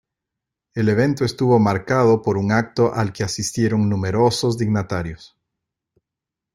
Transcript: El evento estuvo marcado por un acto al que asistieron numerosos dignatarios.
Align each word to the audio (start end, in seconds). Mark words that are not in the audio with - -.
El 0.73 0.89
evento 0.89 1.23
estuvo 1.23 1.59
marcado 1.59 2.23
por 2.23 2.35
un 2.37 2.51
acto 2.51 2.91
al 2.91 3.13
que 3.13 3.23
asistieron 3.23 3.87
numerosos 3.87 4.57
dignatarios. 4.57 5.37